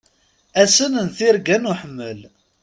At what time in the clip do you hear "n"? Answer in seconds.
1.05-1.09, 1.57-1.69